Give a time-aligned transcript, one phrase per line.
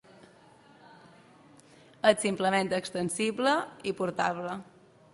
[2.13, 3.57] És simple, extensible
[3.93, 4.61] i portable.